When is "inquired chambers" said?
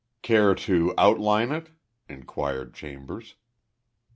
2.09-3.35